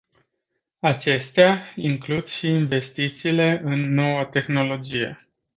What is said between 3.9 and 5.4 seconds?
noua tehnologie.